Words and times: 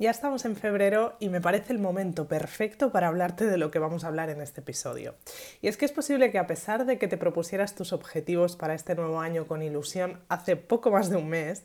Ya 0.00 0.10
estamos 0.10 0.46
en 0.46 0.56
febrero 0.56 1.14
y 1.20 1.28
me 1.28 1.42
parece 1.42 1.74
el 1.74 1.78
momento 1.78 2.26
perfecto 2.26 2.90
para 2.90 3.08
hablarte 3.08 3.44
de 3.44 3.58
lo 3.58 3.70
que 3.70 3.78
vamos 3.78 4.02
a 4.02 4.06
hablar 4.06 4.30
en 4.30 4.40
este 4.40 4.62
episodio. 4.62 5.14
Y 5.60 5.68
es 5.68 5.76
que 5.76 5.84
es 5.84 5.92
posible 5.92 6.30
que 6.30 6.38
a 6.38 6.46
pesar 6.46 6.86
de 6.86 6.96
que 6.96 7.06
te 7.06 7.18
propusieras 7.18 7.74
tus 7.74 7.92
objetivos 7.92 8.56
para 8.56 8.72
este 8.72 8.94
nuevo 8.94 9.20
año 9.20 9.46
con 9.46 9.62
ilusión 9.62 10.18
hace 10.30 10.56
poco 10.56 10.90
más 10.90 11.10
de 11.10 11.16
un 11.16 11.28
mes, 11.28 11.64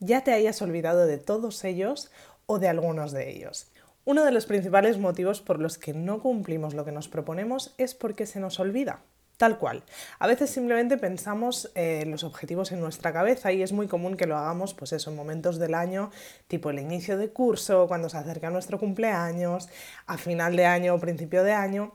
ya 0.00 0.24
te 0.24 0.32
hayas 0.32 0.62
olvidado 0.62 1.04
de 1.04 1.18
todos 1.18 1.62
ellos 1.62 2.10
o 2.46 2.58
de 2.58 2.68
algunos 2.68 3.12
de 3.12 3.28
ellos. 3.28 3.70
Uno 4.06 4.24
de 4.24 4.32
los 4.32 4.46
principales 4.46 4.96
motivos 4.96 5.42
por 5.42 5.60
los 5.60 5.76
que 5.76 5.92
no 5.92 6.22
cumplimos 6.22 6.72
lo 6.72 6.86
que 6.86 6.92
nos 6.92 7.08
proponemos 7.08 7.74
es 7.76 7.94
porque 7.94 8.24
se 8.24 8.40
nos 8.40 8.60
olvida. 8.60 9.02
Tal 9.36 9.58
cual. 9.58 9.82
A 10.20 10.28
veces 10.28 10.50
simplemente 10.50 10.96
pensamos 10.96 11.70
eh, 11.74 12.04
los 12.06 12.22
objetivos 12.22 12.70
en 12.70 12.80
nuestra 12.80 13.12
cabeza 13.12 13.50
y 13.52 13.62
es 13.62 13.72
muy 13.72 13.88
común 13.88 14.16
que 14.16 14.26
lo 14.26 14.36
hagamos, 14.36 14.74
pues 14.74 14.92
eso, 14.92 15.10
en 15.10 15.16
momentos 15.16 15.58
del 15.58 15.74
año, 15.74 16.10
tipo 16.46 16.70
el 16.70 16.78
inicio 16.78 17.18
de 17.18 17.30
curso, 17.30 17.88
cuando 17.88 18.08
se 18.08 18.16
acerca 18.16 18.50
nuestro 18.50 18.78
cumpleaños, 18.78 19.68
a 20.06 20.18
final 20.18 20.54
de 20.56 20.66
año 20.66 20.94
o 20.94 21.00
principio 21.00 21.42
de 21.42 21.52
año. 21.52 21.92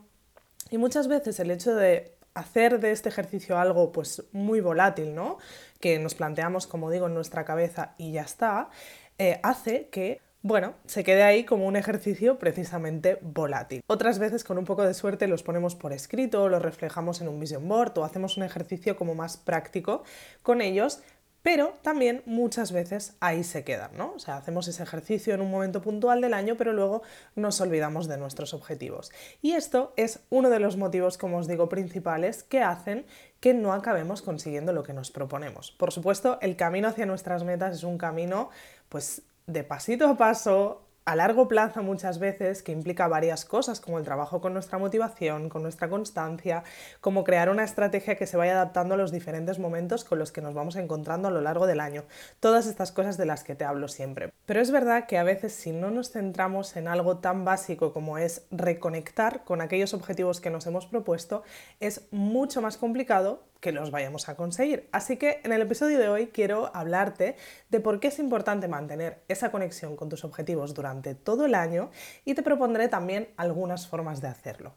Y 0.70 0.78
muchas 0.78 1.08
veces 1.08 1.40
el 1.40 1.50
hecho 1.52 1.76
de 1.76 2.18
hacer 2.34 2.80
de 2.80 2.92
este 2.92 3.10
ejercicio 3.10 3.58
algo 3.58 3.92
pues 3.92 4.24
muy 4.34 4.60
volátil, 4.60 5.16
¿no? 5.16 5.38
Que 5.80 5.98
nos 5.98 6.16
planteamos, 6.16 6.68
como 6.68 6.92
digo, 6.92 7.08
en 7.08 7.14
nuestra 7.14 7.46
cabeza 7.46 7.96
y 7.98 8.12
ya 8.12 8.22
está, 8.22 8.70
eh, 9.18 9.40
hace 9.44 9.90
que 9.90 10.22
bueno, 10.42 10.76
se 10.86 11.04
quede 11.04 11.24
ahí 11.24 11.44
como 11.44 11.66
un 11.66 11.76
ejercicio 11.76 12.40
precisamente 12.40 13.20
volátil. 13.22 13.82
Otras 13.88 14.20
veces 14.20 14.46
con 14.46 14.58
un 14.58 14.66
poco 14.66 14.84
de 14.84 14.94
suerte 14.94 15.28
los 15.28 15.44
ponemos 15.44 15.76
por 15.76 15.92
escrito, 15.92 16.48
los 16.48 16.62
reflejamos 16.62 17.20
en 17.20 17.28
un 17.28 17.40
vision 17.40 17.68
board 17.68 17.98
o 17.98 18.06
hacemos 18.06 18.38
un 18.38 18.44
ejercicio 18.44 18.96
como 18.96 19.16
más 19.16 19.36
práctico 19.36 20.04
con 20.42 20.62
ellos, 20.62 21.02
pero 21.42 21.74
también 21.82 22.22
muchas 22.26 22.72
veces 22.72 23.16
ahí 23.20 23.44
se 23.44 23.64
quedan, 23.64 23.92
¿no? 23.98 24.14
O 24.14 24.20
sea, 24.20 24.38
hacemos 24.38 24.68
ese 24.68 24.84
ejercicio 24.84 25.34
en 25.34 25.42
un 25.42 25.50
momento 25.50 25.82
puntual 25.82 26.22
del 26.22 26.34
año, 26.34 26.56
pero 26.58 26.74
luego 26.74 27.02
nos 27.36 27.60
olvidamos 27.62 28.08
de 28.08 28.18
nuestros 28.18 28.54
objetivos. 28.54 29.12
Y 29.42 29.54
esto 29.54 29.94
es 29.96 30.20
uno 30.30 30.50
de 30.50 30.60
los 30.60 30.76
motivos, 30.76 31.18
como 31.18 31.38
os 31.38 31.48
digo, 31.48 31.70
principales 31.70 32.44
que 32.44 32.62
hacen 32.62 33.06
que 33.40 33.54
no 33.54 33.74
acabemos 33.74 34.22
consiguiendo 34.22 34.74
lo 34.74 34.84
que 34.84 34.94
nos 34.94 35.12
proponemos. 35.12 35.72
Por 35.72 35.94
supuesto, 35.94 36.40
el 36.42 36.58
camino 36.58 36.90
hacia 36.90 37.06
nuestras 37.06 37.46
metas 37.46 37.74
es 37.74 37.84
un 37.84 37.98
camino 37.98 38.50
pues 38.90 39.22
de 39.50 39.64
pasito 39.64 40.08
a 40.08 40.16
paso, 40.16 40.86
a 41.06 41.16
largo 41.16 41.48
plazo 41.48 41.82
muchas 41.82 42.20
veces, 42.20 42.62
que 42.62 42.72
implica 42.72 43.08
varias 43.08 43.44
cosas, 43.44 43.80
como 43.80 43.98
el 43.98 44.06
trabajo 44.06 44.42
con 44.42 44.54
nuestra 44.54 44.78
motivación, 44.78 45.50
con 45.50 45.64
nuestra 45.64 45.90
constancia, 45.90 46.64
como 47.02 47.24
crear 47.24 47.50
una 47.50 47.64
estrategia 47.64 48.16
que 48.16 48.28
se 48.28 48.38
vaya 48.38 48.52
adaptando 48.52 48.94
a 48.94 48.98
los 48.98 49.12
diferentes 49.12 49.58
momentos 49.58 50.04
con 50.04 50.20
los 50.20 50.32
que 50.32 50.42
nos 50.42 50.54
vamos 50.54 50.76
encontrando 50.76 51.28
a 51.28 51.32
lo 51.32 51.42
largo 51.42 51.66
del 51.66 51.80
año. 51.80 52.04
Todas 52.40 52.68
estas 52.68 52.92
cosas 52.92 53.18
de 53.18 53.26
las 53.26 53.44
que 53.44 53.56
te 53.56 53.66
hablo 53.66 53.88
siempre. 53.88 54.32
Pero 54.46 54.62
es 54.62 54.70
verdad 54.70 55.08
que 55.08 55.18
a 55.18 55.24
veces 55.24 55.54
si 55.54 55.72
no 55.72 55.90
nos 55.90 56.12
centramos 56.12 56.76
en 56.76 56.88
algo 56.88 57.18
tan 57.18 57.44
básico 57.44 57.92
como 57.92 58.20
es 58.20 58.46
reconectar 58.52 59.44
con 59.46 59.62
aquellos 59.62 59.96
objetivos 59.96 60.40
que 60.42 60.52
nos 60.52 60.68
hemos 60.68 60.86
propuesto, 60.86 61.42
es 61.80 62.08
mucho 62.12 62.62
más 62.62 62.78
complicado 62.78 63.50
que 63.60 63.72
los 63.72 63.92
vayamos 63.92 64.30
a 64.30 64.36
conseguir. 64.36 64.88
Así 64.92 65.18
que 65.18 65.42
en 65.44 65.52
el 65.52 65.62
episodio 65.62 66.00
de 66.00 66.08
hoy 66.08 66.28
quiero 66.28 66.72
hablarte 66.74 67.36
de 67.70 67.80
por 67.80 68.00
qué 68.00 68.10
es 68.10 68.20
importante 68.20 68.68
mantener 68.68 69.24
esa 69.28 69.52
conexión 69.52 69.96
con 69.96 70.10
tus 70.10 70.24
objetivos 70.24 70.74
durante 70.74 71.16
todo 71.16 71.46
el 71.46 71.56
año 71.56 71.92
y 72.26 72.34
te 72.34 72.44
propondré 72.44 72.88
también 72.88 73.30
algunas 73.38 73.88
formas 73.88 74.22
de 74.22 74.28
hacerlo. 74.28 74.74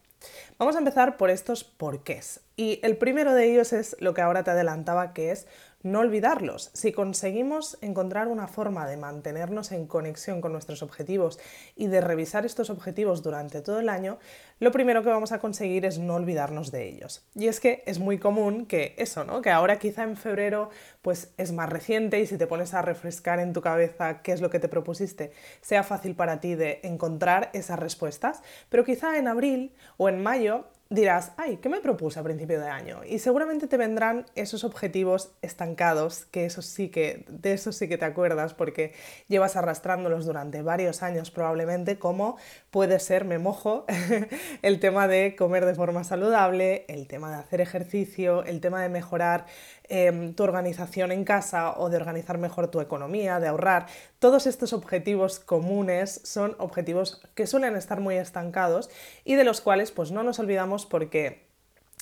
Vamos 0.59 0.77
a 0.77 0.79
empezar 0.79 1.17
por 1.17 1.31
estos 1.31 1.65
porqués. 1.65 2.41
Y 2.57 2.79
el 2.83 2.97
primero 2.97 3.35
de 3.35 3.51
ellos 3.51 3.73
es 3.73 3.97
lo 3.99 4.15
que 4.15 4.21
ahora 4.21 4.45
te 4.45 4.51
adelantaba, 4.51 5.13
que 5.13 5.33
es 5.33 5.47
no 5.83 6.01
olvidarlos. 6.01 6.71
Si 6.75 6.93
conseguimos 6.93 7.77
encontrar 7.81 8.29
una 8.29 8.47
forma 8.47 8.87
de 8.87 8.97
mantenernos 8.97 9.73
en 9.73 9.87
conexión 9.87 10.41
con 10.41 10.53
nuestros 10.53 10.83
objetivos 10.83 11.41
y 11.75 11.89
de 11.89 12.01
revisar 12.01 12.47
estos 12.47 12.71
objetivos 12.71 13.23
durante 13.23 13.63
todo 13.63 13.81
el 13.81 13.89
año, 13.89 14.19
lo 14.61 14.71
primero 14.71 15.03
que 15.03 15.09
vamos 15.09 15.33
a 15.33 15.41
conseguir 15.41 15.85
es 15.85 15.99
no 15.99 16.15
olvidarnos 16.15 16.71
de 16.71 16.89
ellos. 16.89 17.27
Y 17.35 17.49
es 17.49 17.59
que 17.59 17.83
es 17.87 17.99
muy 17.99 18.19
común 18.19 18.67
que 18.67 18.95
eso, 18.97 19.25
¿no? 19.25 19.43
Que 19.43 19.51
ahora 19.51 19.79
quizá 19.79 20.05
en 20.05 20.17
febrero 20.17 20.71
pues 21.03 21.33
es 21.37 21.53
más 21.53 21.69
reciente 21.69 22.21
y 22.21 22.27
si 22.27 22.39
te 22.39 22.47
pones 22.47 22.75
a 22.75 22.82
refrescar 22.83 23.39
en 23.41 23.53
tu 23.53 23.61
cabeza 23.61 24.23
qué 24.23 24.33
es 24.33 24.41
lo 24.41 24.51
que 24.51 24.59
te 24.59 24.69
propusiste, 24.69 25.33
sea 25.61 25.83
fácil 25.83 26.15
para 26.15 26.41
ti 26.41 26.55
de 26.55 26.81
encontrar 26.83 27.51
esas 27.53 27.79
respuestas, 27.79 28.43
pero 28.69 28.85
quizá 28.85 29.19
en 29.19 29.29
abril 29.29 29.75
o 29.97 30.09
en 30.09 30.23
mayo 30.23 30.67
dirás, 30.93 31.33
ay, 31.39 31.57
¿qué 31.57 31.71
me 31.71 31.81
propuse 31.81 32.21
a 32.21 32.23
principio 32.23 32.61
de 32.61 32.69
año? 32.69 33.01
Y 33.09 33.19
seguramente 33.19 33.67
te 33.67 33.79
vendrán 33.79 34.27
esos 34.35 34.63
objetivos 34.63 35.33
estancados, 35.41 36.27
que 36.27 36.45
eso 36.45 36.61
sí 36.61 36.91
que, 36.91 37.25
de 37.29 37.55
eso 37.55 37.73
sí 37.73 37.89
que 37.89 37.97
te 37.97 38.05
acuerdas 38.05 38.53
porque 38.53 38.93
llevas 39.27 39.57
arrastrándolos 39.57 40.27
durante 40.27 40.61
varios 40.61 41.03
años 41.03 41.31
probablemente, 41.31 41.99
como 41.99 42.37
puede 42.71 43.01
ser, 43.01 43.25
me 43.25 43.39
mojo, 43.39 43.87
el 44.63 44.81
tema 44.81 45.09
de 45.09 45.35
comer 45.35 45.65
de 45.65 45.75
forma 45.75 46.05
saludable, 46.05 46.85
el 46.89 47.07
tema 47.07 47.31
de 47.31 47.37
hacer 47.37 47.63
ejercicio, 47.63 48.45
el 48.45 48.61
tema 48.61 48.83
de 48.83 48.91
mejorar 48.91 49.47
Em, 49.89 50.35
tu 50.35 50.45
organización 50.45 51.11
en 51.13 51.25
casa 51.25 51.75
o 51.77 51.91
de 51.91 51.97
organizar 51.97 52.39
mejor 52.39 52.69
tu 52.69 52.81
economía, 52.81 53.41
de 53.41 53.49
ahorrar. 53.49 53.87
Todos 54.21 54.47
estos 54.47 54.73
objetivos 54.73 55.41
comunes 55.41 56.21
son 56.25 56.55
objetivos 56.59 57.21
que 57.35 57.47
suelen 57.47 57.77
estar 57.77 58.01
muy 58.01 58.17
estancados 58.17 58.91
y 59.25 59.35
de 59.35 59.45
los 59.45 59.61
cuales 59.61 59.91
pues 59.91 60.13
no 60.13 60.23
nos 60.23 60.39
olvidamos 60.39 60.87
porque 60.87 61.51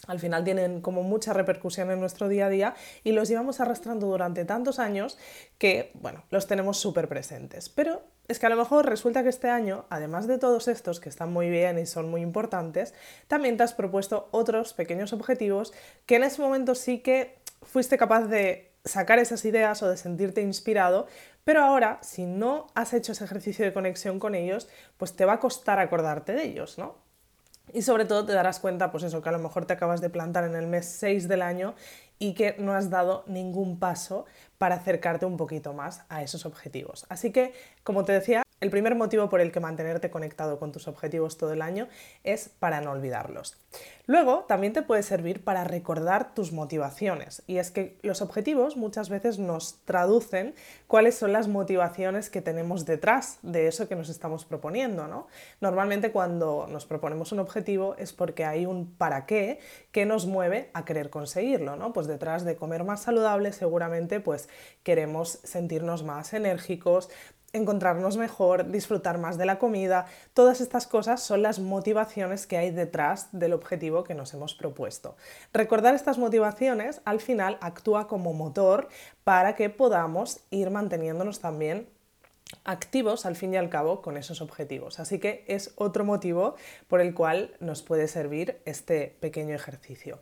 al 0.07 0.19
final 0.19 0.45
tienen 0.45 0.81
como 0.81 1.03
mucha 1.03 1.33
repercusión 1.33 1.91
en 1.91 2.01
nuestro 2.01 2.29
día 2.29 2.47
a 2.47 2.51
día 2.51 2.75
y 3.05 3.13
los 3.13 3.29
llevamos 3.29 3.61
arrastrando 3.61 4.07
durante 4.07 4.45
tantos 4.45 4.79
años 4.79 5.19
que, 5.59 5.91
bueno, 5.95 6.25
los 6.31 6.47
tenemos 6.47 6.79
súper 6.79 7.09
presentes. 7.09 7.69
Pero 7.69 8.03
es 8.29 8.39
que 8.39 8.47
a 8.47 8.51
lo 8.51 8.57
mejor 8.57 8.87
resulta 8.87 9.23
que 9.25 9.29
este 9.29 9.49
año, 9.49 9.87
además 9.91 10.29
de 10.29 10.39
todos 10.39 10.69
estos 10.69 11.01
que 11.01 11.09
están 11.09 11.33
muy 11.33 11.51
bien 11.51 11.79
y 11.79 11.87
son 11.87 12.09
muy 12.09 12.23
importantes, 12.23 12.95
también 13.27 13.57
te 13.57 13.65
has 13.65 13.75
propuesto 13.75 14.29
otros 14.31 14.73
pequeños 14.73 15.13
objetivos 15.13 15.73
que 16.07 16.17
en 16.17 16.25
ese 16.25 16.41
momento 16.41 16.77
sí 16.77 17.01
que 17.01 17.40
fuiste 17.63 17.99
capaz 17.99 18.27
de 18.27 18.73
sacar 18.85 19.19
esas 19.19 19.45
ideas 19.45 19.83
o 19.83 19.89
de 19.89 19.97
sentirte 19.97 20.41
inspirado, 20.41 21.07
pero 21.45 21.63
ahora, 21.63 21.99
si 22.03 22.27
no 22.27 22.67
has 22.75 22.93
hecho 22.93 23.13
ese 23.13 23.25
ejercicio 23.25 23.65
de 23.65 23.73
conexión 23.73 24.19
con 24.19 24.35
ellos, 24.35 24.69
pues 24.97 25.15
te 25.15 25.25
va 25.25 25.35
a 25.35 25.41
costar 25.41 25.79
acordarte 25.79 26.33
de 26.33 26.45
ellos, 26.45 26.79
¿no? 26.79 26.97
Y 27.73 27.83
sobre 27.83 28.05
todo 28.05 28.27
te 28.27 28.33
darás 28.33 28.59
cuenta, 28.59 28.91
pues 28.91 29.05
eso, 29.05 29.23
que 29.23 29.29
a 29.29 29.33
lo 29.33 29.39
mejor 29.39 29.65
te 29.65 29.73
acabas 29.73 30.01
de 30.01 30.11
plantar 30.11 30.45
en 30.45 30.57
el 30.57 30.67
mes 30.67 30.87
6 30.87 31.29
del 31.29 31.43
año 31.43 31.75
y 32.19 32.35
que 32.35 32.57
no 32.59 32.73
has 32.75 32.91
dado 32.91 33.25
ningún 33.27 33.79
paso 33.79 34.27
para 34.59 34.77
acercarte 34.77 35.25
un 35.25 35.37
poquito 35.37 35.73
más 35.73 36.03
a 36.09 36.23
esos 36.23 36.47
objetivos. 36.47 37.07
Así 37.09 37.33
que, 37.33 37.53
como 37.85 38.05
te 38.05 38.13
decía, 38.13 38.43
el 38.61 38.71
primer 38.71 38.95
motivo 38.95 39.29
por 39.29 39.41
el 39.41 39.53
que 39.53 39.61
mantenerte 39.61 40.11
conectado 40.11 40.59
con 40.59 40.71
tus 40.71 40.87
objetivos 40.87 41.39
todo 41.39 41.53
el 41.53 41.63
año 41.63 41.89
es 42.25 42.49
para 42.49 42.81
no 42.81 42.91
olvidarlos. 42.91 43.57
Luego, 44.07 44.45
también 44.49 44.73
te 44.73 44.83
puede 44.83 45.03
servir 45.05 45.45
para 45.45 45.63
recordar 45.63 46.35
tus 46.35 46.53
motivaciones. 46.53 47.43
Y 47.47 47.59
es 47.59 47.71
que 47.71 47.97
los 48.03 48.23
objetivos 48.23 48.77
muchas 48.77 49.09
veces 49.09 49.39
nos 49.39 49.79
traducen 49.85 50.55
cuáles 50.89 51.17
son 51.17 51.33
las 51.33 51.47
motivaciones 51.47 52.29
que 52.29 52.43
tenemos 52.43 52.85
detrás 52.85 53.39
de 53.43 53.69
eso 53.69 53.89
que 53.89 53.95
nos 53.95 54.09
estamos 54.09 54.45
proponiendo. 54.45 55.07
¿no? 55.07 55.29
Normalmente 55.61 56.11
cuando 56.11 56.67
nos 56.69 56.87
proponemos 56.87 57.31
un 57.31 57.39
objetivo 57.39 57.95
es 57.99 58.13
porque 58.13 58.45
hay 58.45 58.67
un 58.67 58.93
para 58.93 59.27
qué 59.27 59.61
que 59.93 60.07
nos 60.07 60.27
mueve 60.27 60.71
a 60.75 60.85
querer 60.85 61.09
conseguirlo. 61.09 61.77
¿no? 61.77 61.93
Pues 61.93 62.09
detrás 62.09 62.45
de 62.45 62.57
comer 62.57 62.83
más 62.83 63.03
saludable 63.03 63.53
seguramente 63.53 64.19
pues 64.19 64.49
queremos 64.83 65.39
sentirnos 65.45 66.03
más 66.03 66.35
enérgicos, 66.35 67.11
encontrarnos 67.53 68.17
mejor, 68.17 68.71
disfrutar 68.71 69.19
más 69.19 69.39
de 69.39 69.47
la 69.47 69.59
comida, 69.59 70.07
todas 70.35 70.61
estas 70.61 70.87
cosas 70.87 71.23
son 71.23 71.43
las 71.43 71.59
motivaciones 71.59 72.47
que 72.47 72.57
hay 72.57 72.71
detrás 72.71 73.29
del 73.33 73.53
objetivo 73.53 74.05
que 74.05 74.15
nos 74.15 74.33
hemos 74.35 74.55
propuesto. 74.55 75.17
Recordar 75.53 75.95
estas 75.95 76.19
motivaciones 76.19 77.01
al 77.05 77.21
final 77.21 77.59
actúa 77.61 78.07
como 78.07 78.33
motor 78.33 78.89
para 79.25 79.55
que 79.55 79.71
podamos 79.71 80.41
ir 80.51 80.71
manteniéndonos 80.71 81.41
también 81.41 81.89
activos 82.65 83.27
al 83.27 83.37
fin 83.37 83.55
y 83.55 83.57
al 83.57 83.69
cabo 83.69 84.03
con 84.03 84.17
esos 84.17 84.41
objetivos. 84.41 85.01
Así 85.01 85.19
que 85.19 85.45
es 85.47 85.73
otro 85.77 86.05
motivo 86.05 86.57
por 86.89 87.01
el 87.01 87.15
cual 87.15 87.55
nos 87.61 87.83
puede 87.83 88.09
servir 88.09 88.61
este 88.65 89.17
pequeño 89.21 89.55
ejercicio. 89.55 90.21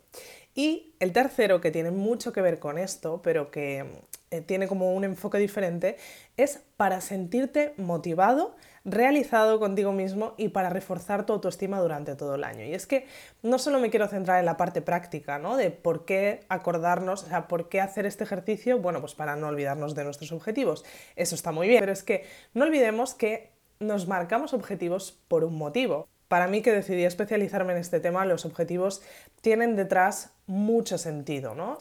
Y 0.54 0.94
el 0.98 1.12
tercero, 1.12 1.60
que 1.60 1.70
tiene 1.70 1.90
mucho 1.90 2.32
que 2.32 2.42
ver 2.42 2.58
con 2.58 2.78
esto, 2.78 3.20
pero 3.22 3.50
que 3.50 3.86
eh, 4.30 4.40
tiene 4.42 4.68
como 4.68 4.92
un 4.94 5.04
enfoque 5.04 5.38
diferente, 5.38 5.96
es 6.36 6.60
para 6.76 7.00
sentirte 7.00 7.72
motivado, 7.76 8.56
realizado 8.84 9.58
contigo 9.58 9.92
mismo 9.92 10.34
y 10.36 10.48
para 10.48 10.70
reforzar 10.70 11.26
tu 11.26 11.32
autoestima 11.32 11.80
durante 11.80 12.14
todo 12.14 12.34
el 12.34 12.44
año. 12.44 12.64
Y 12.64 12.74
es 12.74 12.86
que 12.86 13.06
no 13.42 13.58
solo 13.58 13.78
me 13.80 13.90
quiero 13.90 14.06
centrar 14.08 14.38
en 14.38 14.46
la 14.46 14.56
parte 14.56 14.82
práctica, 14.82 15.38
¿no? 15.38 15.56
De 15.56 15.70
por 15.70 16.04
qué 16.04 16.40
acordarnos, 16.48 17.24
o 17.24 17.26
sea, 17.26 17.48
por 17.48 17.68
qué 17.68 17.80
hacer 17.80 18.06
este 18.06 18.24
ejercicio, 18.24 18.78
bueno, 18.78 19.00
pues 19.00 19.14
para 19.14 19.36
no 19.36 19.48
olvidarnos 19.48 19.94
de 19.94 20.04
nuestros 20.04 20.32
objetivos. 20.32 20.84
Eso 21.16 21.34
está 21.34 21.52
muy 21.52 21.68
bien, 21.68 21.80
pero 21.80 21.92
es 21.92 22.02
que 22.02 22.26
no 22.54 22.64
olvidemos 22.64 23.14
que 23.14 23.50
nos 23.80 24.08
marcamos 24.08 24.52
objetivos 24.54 25.18
por 25.28 25.44
un 25.44 25.56
motivo. 25.56 26.08
Para 26.28 26.46
mí 26.46 26.60
que 26.60 26.72
decidí 26.72 27.04
especializarme 27.04 27.72
en 27.72 27.78
este 27.78 28.00
tema, 28.00 28.26
los 28.26 28.44
objetivos 28.44 29.02
tienen 29.40 29.76
detrás 29.76 30.32
mucho 30.46 30.98
sentido, 30.98 31.54
¿no? 31.54 31.78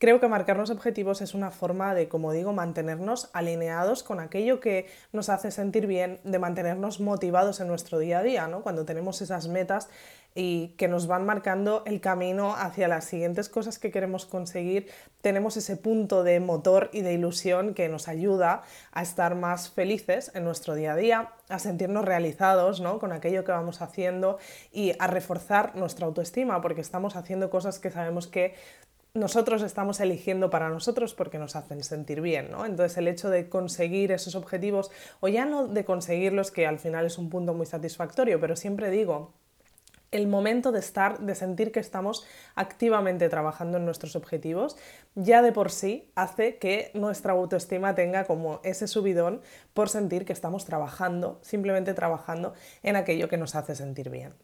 Creo 0.00 0.18
que 0.18 0.28
marcarnos 0.28 0.70
objetivos 0.70 1.20
es 1.20 1.34
una 1.34 1.50
forma 1.50 1.92
de, 1.94 2.08
como 2.08 2.32
digo, 2.32 2.54
mantenernos 2.54 3.28
alineados 3.34 4.02
con 4.02 4.18
aquello 4.18 4.58
que 4.58 4.86
nos 5.12 5.28
hace 5.28 5.50
sentir 5.50 5.86
bien, 5.86 6.20
de 6.24 6.38
mantenernos 6.38 7.00
motivados 7.00 7.60
en 7.60 7.68
nuestro 7.68 7.98
día 7.98 8.20
a 8.20 8.22
día, 8.22 8.48
¿no? 8.48 8.62
Cuando 8.62 8.86
tenemos 8.86 9.20
esas 9.20 9.48
metas 9.48 9.90
y 10.34 10.68
que 10.78 10.88
nos 10.88 11.06
van 11.06 11.26
marcando 11.26 11.82
el 11.84 12.00
camino 12.00 12.54
hacia 12.54 12.88
las 12.88 13.04
siguientes 13.04 13.50
cosas 13.50 13.78
que 13.78 13.90
queremos 13.90 14.24
conseguir, 14.24 14.88
tenemos 15.20 15.58
ese 15.58 15.76
punto 15.76 16.24
de 16.24 16.40
motor 16.40 16.88
y 16.94 17.02
de 17.02 17.12
ilusión 17.12 17.74
que 17.74 17.90
nos 17.90 18.08
ayuda 18.08 18.62
a 18.92 19.02
estar 19.02 19.34
más 19.34 19.70
felices 19.70 20.30
en 20.34 20.44
nuestro 20.44 20.74
día 20.76 20.92
a 20.92 20.96
día, 20.96 21.32
a 21.50 21.58
sentirnos 21.58 22.06
realizados 22.06 22.80
¿no? 22.80 23.00
con 23.00 23.12
aquello 23.12 23.44
que 23.44 23.52
vamos 23.52 23.82
haciendo 23.82 24.38
y 24.72 24.94
a 24.98 25.08
reforzar 25.08 25.76
nuestra 25.76 26.06
autoestima 26.06 26.62
porque 26.62 26.80
estamos 26.80 27.16
haciendo 27.16 27.50
cosas 27.50 27.78
que 27.78 27.90
sabemos 27.90 28.26
que 28.26 28.54
nosotros 29.14 29.62
estamos 29.62 30.00
eligiendo 30.00 30.50
para 30.50 30.68
nosotros 30.68 31.14
porque 31.14 31.38
nos 31.38 31.56
hacen 31.56 31.82
sentir 31.82 32.20
bien, 32.20 32.50
¿no? 32.50 32.64
Entonces 32.64 32.96
el 32.98 33.08
hecho 33.08 33.30
de 33.30 33.48
conseguir 33.48 34.12
esos 34.12 34.34
objetivos, 34.34 34.90
o 35.20 35.28
ya 35.28 35.44
no 35.44 35.66
de 35.66 35.84
conseguirlos, 35.84 36.50
que 36.50 36.66
al 36.66 36.78
final 36.78 37.06
es 37.06 37.18
un 37.18 37.28
punto 37.28 37.54
muy 37.54 37.66
satisfactorio, 37.66 38.40
pero 38.40 38.56
siempre 38.56 38.90
digo, 38.90 39.34
el 40.10 40.26
momento 40.26 40.72
de 40.72 40.80
estar, 40.80 41.20
de 41.20 41.34
sentir 41.34 41.70
que 41.70 41.80
estamos 41.80 42.26
activamente 42.54 43.28
trabajando 43.28 43.78
en 43.78 43.84
nuestros 43.84 44.16
objetivos, 44.16 44.76
ya 45.14 45.40
de 45.42 45.52
por 45.52 45.70
sí 45.70 46.10
hace 46.16 46.58
que 46.58 46.90
nuestra 46.94 47.32
autoestima 47.32 47.94
tenga 47.94 48.24
como 48.24 48.60
ese 48.64 48.88
subidón 48.88 49.40
por 49.72 49.88
sentir 49.88 50.24
que 50.24 50.32
estamos 50.32 50.64
trabajando, 50.64 51.38
simplemente 51.42 51.94
trabajando 51.94 52.54
en 52.82 52.96
aquello 52.96 53.28
que 53.28 53.36
nos 53.36 53.54
hace 53.54 53.74
sentir 53.74 54.10
bien. 54.10 54.34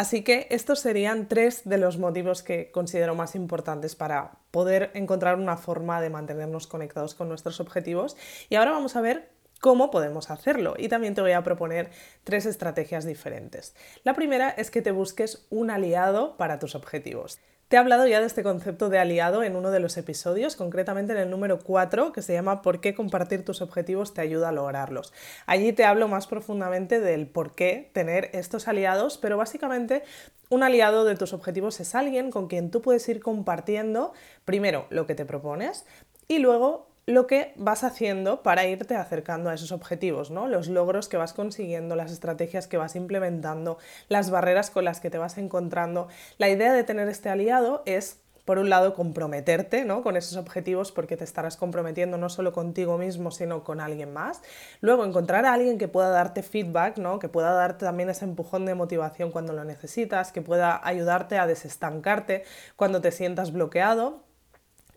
Así 0.00 0.22
que 0.22 0.46
estos 0.48 0.80
serían 0.80 1.28
tres 1.28 1.68
de 1.68 1.76
los 1.76 1.98
motivos 1.98 2.42
que 2.42 2.70
considero 2.70 3.14
más 3.14 3.34
importantes 3.34 3.96
para 3.96 4.38
poder 4.50 4.90
encontrar 4.94 5.38
una 5.38 5.58
forma 5.58 6.00
de 6.00 6.08
mantenernos 6.08 6.66
conectados 6.66 7.14
con 7.14 7.28
nuestros 7.28 7.60
objetivos. 7.60 8.16
Y 8.48 8.54
ahora 8.54 8.70
vamos 8.70 8.96
a 8.96 9.02
ver 9.02 9.28
cómo 9.60 9.90
podemos 9.90 10.30
hacerlo. 10.30 10.72
Y 10.78 10.88
también 10.88 11.14
te 11.14 11.20
voy 11.20 11.32
a 11.32 11.42
proponer 11.42 11.90
tres 12.24 12.46
estrategias 12.46 13.04
diferentes. 13.04 13.74
La 14.02 14.14
primera 14.14 14.48
es 14.48 14.70
que 14.70 14.80
te 14.80 14.90
busques 14.90 15.46
un 15.50 15.70
aliado 15.70 16.38
para 16.38 16.58
tus 16.58 16.74
objetivos. 16.74 17.38
Te 17.70 17.76
he 17.76 17.78
hablado 17.78 18.04
ya 18.08 18.18
de 18.18 18.26
este 18.26 18.42
concepto 18.42 18.88
de 18.88 18.98
aliado 18.98 19.44
en 19.44 19.54
uno 19.54 19.70
de 19.70 19.78
los 19.78 19.96
episodios, 19.96 20.56
concretamente 20.56 21.12
en 21.12 21.20
el 21.20 21.30
número 21.30 21.60
4, 21.60 22.10
que 22.10 22.20
se 22.20 22.32
llama 22.32 22.62
¿Por 22.62 22.80
qué 22.80 22.96
compartir 22.96 23.44
tus 23.44 23.62
objetivos 23.62 24.12
te 24.12 24.20
ayuda 24.20 24.48
a 24.48 24.52
lograrlos? 24.52 25.12
Allí 25.46 25.72
te 25.72 25.84
hablo 25.84 26.08
más 26.08 26.26
profundamente 26.26 26.98
del 26.98 27.28
por 27.28 27.54
qué 27.54 27.88
tener 27.92 28.28
estos 28.32 28.66
aliados, 28.66 29.18
pero 29.18 29.36
básicamente 29.36 30.02
un 30.48 30.64
aliado 30.64 31.04
de 31.04 31.14
tus 31.14 31.32
objetivos 31.32 31.78
es 31.78 31.94
alguien 31.94 32.32
con 32.32 32.48
quien 32.48 32.72
tú 32.72 32.82
puedes 32.82 33.08
ir 33.08 33.20
compartiendo 33.20 34.14
primero 34.44 34.86
lo 34.90 35.06
que 35.06 35.14
te 35.14 35.24
propones 35.24 35.86
y 36.26 36.40
luego 36.40 36.89
lo 37.06 37.26
que 37.26 37.52
vas 37.56 37.84
haciendo 37.84 38.42
para 38.42 38.66
irte 38.66 38.94
acercando 38.94 39.50
a 39.50 39.54
esos 39.54 39.72
objetivos, 39.72 40.30
¿no? 40.30 40.48
Los 40.48 40.68
logros 40.68 41.08
que 41.08 41.16
vas 41.16 41.32
consiguiendo, 41.32 41.96
las 41.96 42.12
estrategias 42.12 42.66
que 42.66 42.76
vas 42.76 42.96
implementando, 42.96 43.78
las 44.08 44.30
barreras 44.30 44.70
con 44.70 44.84
las 44.84 45.00
que 45.00 45.10
te 45.10 45.18
vas 45.18 45.38
encontrando. 45.38 46.08
La 46.38 46.48
idea 46.48 46.72
de 46.72 46.84
tener 46.84 47.08
este 47.08 47.28
aliado 47.28 47.82
es 47.86 48.20
por 48.50 48.58
un 48.58 48.68
lado, 48.68 48.94
comprometerte 48.94 49.84
¿no? 49.84 50.02
con 50.02 50.16
esos 50.16 50.36
objetivos 50.36 50.90
porque 50.90 51.16
te 51.16 51.22
estarás 51.22 51.56
comprometiendo 51.56 52.16
no 52.16 52.28
solo 52.28 52.52
contigo 52.52 52.98
mismo, 52.98 53.30
sino 53.30 53.62
con 53.62 53.80
alguien 53.80 54.12
más. 54.12 54.42
Luego, 54.80 55.04
encontrar 55.04 55.44
a 55.44 55.52
alguien 55.52 55.78
que 55.78 55.86
pueda 55.86 56.08
darte 56.08 56.42
feedback, 56.42 56.98
¿no? 56.98 57.20
que 57.20 57.28
pueda 57.28 57.52
darte 57.52 57.84
también 57.84 58.10
ese 58.10 58.24
empujón 58.24 58.66
de 58.66 58.74
motivación 58.74 59.30
cuando 59.30 59.52
lo 59.52 59.62
necesitas, 59.62 60.32
que 60.32 60.42
pueda 60.42 60.80
ayudarte 60.82 61.38
a 61.38 61.46
desestancarte 61.46 62.42
cuando 62.74 63.00
te 63.00 63.12
sientas 63.12 63.52
bloqueado 63.52 64.24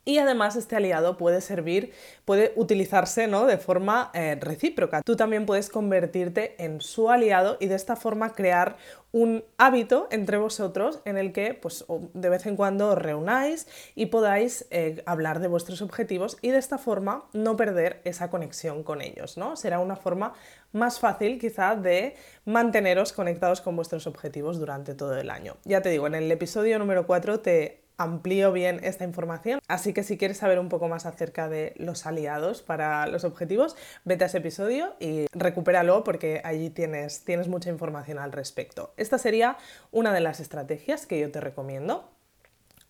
y 0.05 0.17
además 0.17 0.55
este 0.55 0.75
aliado 0.75 1.17
puede 1.17 1.41
servir, 1.41 1.93
puede 2.25 2.53
utilizarse 2.55 3.27
¿no? 3.27 3.45
de 3.45 3.57
forma 3.57 4.11
eh, 4.13 4.37
recíproca. 4.39 5.01
Tú 5.01 5.15
también 5.15 5.45
puedes 5.45 5.69
convertirte 5.69 6.55
en 6.63 6.81
su 6.81 7.09
aliado 7.09 7.57
y 7.59 7.67
de 7.67 7.75
esta 7.75 7.95
forma 7.95 8.33
crear 8.33 8.77
un 9.11 9.43
hábito 9.57 10.07
entre 10.09 10.37
vosotros 10.37 10.99
en 11.05 11.17
el 11.17 11.33
que 11.33 11.53
pues, 11.53 11.85
de 12.13 12.29
vez 12.29 12.47
en 12.47 12.55
cuando 12.55 12.89
os 12.89 12.97
reunáis 12.97 13.67
y 13.93 14.07
podáis 14.07 14.65
eh, 14.71 15.03
hablar 15.05 15.39
de 15.39 15.47
vuestros 15.47 15.83
objetivos 15.83 16.37
y 16.41 16.49
de 16.49 16.57
esta 16.57 16.79
forma 16.79 17.25
no 17.31 17.55
perder 17.55 18.01
esa 18.05 18.31
conexión 18.31 18.83
con 18.83 19.01
ellos. 19.01 19.37
¿no? 19.37 19.55
Será 19.55 19.79
una 19.79 19.95
forma 19.95 20.33
más 20.71 20.99
fácil 20.99 21.39
quizá 21.39 21.75
de 21.75 22.15
manteneros 22.45 23.13
conectados 23.13 23.61
con 23.61 23.75
vuestros 23.75 24.07
objetivos 24.07 24.59
durante 24.59 24.95
todo 24.95 25.15
el 25.15 25.29
año. 25.29 25.57
Ya 25.63 25.81
te 25.81 25.89
digo, 25.89 26.07
en 26.07 26.15
el 26.15 26.31
episodio 26.31 26.79
número 26.79 27.05
4 27.05 27.39
te 27.39 27.82
amplío 27.97 28.51
bien 28.51 28.79
esta 28.83 29.03
información. 29.03 29.59
Así 29.67 29.93
que 29.93 30.03
si 30.03 30.17
quieres 30.17 30.37
saber 30.37 30.59
un 30.59 30.69
poco 30.69 30.87
más 30.87 31.05
acerca 31.05 31.49
de 31.49 31.73
los 31.77 32.05
aliados 32.05 32.61
para 32.61 33.07
los 33.07 33.23
objetivos, 33.23 33.75
vete 34.05 34.23
a 34.23 34.27
ese 34.27 34.39
episodio 34.39 34.95
y 34.99 35.27
recupéralo 35.31 36.03
porque 36.03 36.41
allí 36.43 36.69
tienes, 36.69 37.23
tienes 37.23 37.47
mucha 37.47 37.69
información 37.69 38.19
al 38.19 38.31
respecto. 38.31 38.93
Esta 38.97 39.17
sería 39.17 39.57
una 39.91 40.13
de 40.13 40.19
las 40.19 40.39
estrategias 40.39 41.05
que 41.05 41.19
yo 41.19 41.31
te 41.31 41.41
recomiendo. 41.41 42.12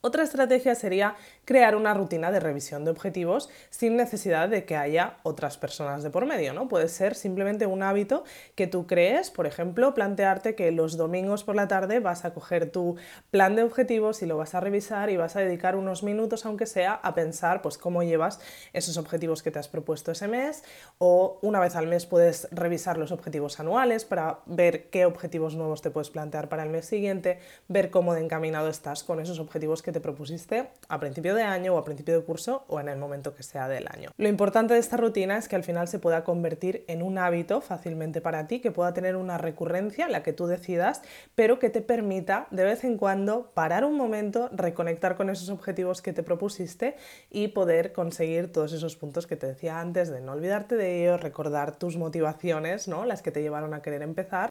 Otra 0.05 0.23
estrategia 0.23 0.75
sería 0.75 1.15
crear 1.45 1.77
una 1.77 1.93
rutina 1.93 2.29
de 2.29 2.41
revisión 2.41 2.83
de 2.83 2.91
objetivos 2.91 3.49
sin 3.69 3.95
necesidad 3.95 4.49
de 4.49 4.65
que 4.65 4.75
haya 4.75 5.15
otras 5.23 5.55
personas 5.55 6.03
de 6.03 6.09
por 6.09 6.25
medio, 6.25 6.51
¿no? 6.53 6.67
Puede 6.67 6.89
ser 6.89 7.15
simplemente 7.15 7.67
un 7.67 7.83
hábito 7.83 8.25
que 8.55 8.67
tú 8.67 8.85
crees, 8.85 9.31
por 9.31 9.47
ejemplo, 9.47 9.93
plantearte 9.93 10.55
que 10.55 10.73
los 10.73 10.97
domingos 10.97 11.45
por 11.45 11.55
la 11.55 11.69
tarde 11.69 12.01
vas 12.01 12.25
a 12.25 12.33
coger 12.33 12.69
tu 12.69 12.97
plan 13.31 13.55
de 13.55 13.63
objetivos 13.63 14.21
y 14.21 14.25
lo 14.25 14.35
vas 14.35 14.55
a 14.55 14.59
revisar 14.59 15.09
y 15.09 15.15
vas 15.15 15.37
a 15.37 15.39
dedicar 15.39 15.77
unos 15.77 16.03
minutos, 16.03 16.45
aunque 16.45 16.65
sea, 16.65 16.95
a 16.95 17.15
pensar 17.15 17.61
pues 17.61 17.77
cómo 17.77 18.03
llevas 18.03 18.41
esos 18.73 18.97
objetivos 18.97 19.41
que 19.41 19.51
te 19.51 19.59
has 19.59 19.69
propuesto 19.69 20.11
ese 20.11 20.27
mes 20.27 20.65
o 20.97 21.39
una 21.41 21.61
vez 21.61 21.77
al 21.77 21.87
mes 21.87 22.05
puedes 22.05 22.49
revisar 22.51 22.97
los 22.97 23.13
objetivos 23.13 23.57
anuales 23.61 24.03
para 24.03 24.39
ver 24.47 24.89
qué 24.89 25.05
objetivos 25.05 25.55
nuevos 25.55 25.81
te 25.81 25.91
puedes 25.91 26.09
plantear 26.09 26.49
para 26.49 26.63
el 26.63 26.69
mes 26.71 26.87
siguiente, 26.87 27.39
ver 27.69 27.89
cómo 27.89 28.13
de 28.13 28.19
encaminado 28.19 28.67
estás 28.67 29.05
con 29.05 29.21
esos 29.21 29.39
objetivos 29.39 29.81
que 29.81 29.92
te 29.93 30.01
propusiste 30.01 30.69
a 30.89 30.99
principio 30.99 31.35
de 31.35 31.43
año 31.43 31.75
o 31.75 31.77
a 31.77 31.85
principio 31.85 32.19
de 32.19 32.25
curso 32.25 32.65
o 32.67 32.79
en 32.79 32.89
el 32.89 32.97
momento 32.97 33.33
que 33.33 33.43
sea 33.43 33.67
del 33.67 33.87
año. 33.87 34.11
Lo 34.17 34.27
importante 34.27 34.73
de 34.73 34.79
esta 34.79 34.97
rutina 34.97 35.37
es 35.37 35.47
que 35.47 35.55
al 35.55 35.63
final 35.63 35.87
se 35.87 35.99
pueda 35.99 36.23
convertir 36.23 36.83
en 36.87 37.01
un 37.01 37.17
hábito 37.17 37.61
fácilmente 37.61 38.19
para 38.19 38.47
ti, 38.47 38.59
que 38.59 38.71
pueda 38.71 38.93
tener 38.93 39.15
una 39.15 39.37
recurrencia, 39.37 40.09
la 40.09 40.23
que 40.23 40.33
tú 40.33 40.47
decidas, 40.47 41.01
pero 41.35 41.59
que 41.59 41.69
te 41.69 41.81
permita 41.81 42.47
de 42.51 42.65
vez 42.65 42.83
en 42.83 42.97
cuando 42.97 43.51
parar 43.53 43.85
un 43.85 43.95
momento, 43.95 44.49
reconectar 44.51 45.15
con 45.15 45.29
esos 45.29 45.49
objetivos 45.49 46.01
que 46.01 46.13
te 46.13 46.23
propusiste 46.23 46.95
y 47.29 47.49
poder 47.49 47.93
conseguir 47.93 48.51
todos 48.51 48.73
esos 48.73 48.95
puntos 48.95 49.27
que 49.27 49.35
te 49.35 49.47
decía 49.47 49.79
antes 49.79 50.09
de 50.09 50.21
no 50.21 50.33
olvidarte 50.33 50.75
de 50.75 51.03
ellos, 51.03 51.21
recordar 51.21 51.77
tus 51.77 51.97
motivaciones, 51.97 52.87
¿no? 52.87 53.05
las 53.05 53.21
que 53.21 53.31
te 53.31 53.41
llevaron 53.41 53.73
a 53.73 53.81
querer 53.81 54.01
empezar 54.01 54.49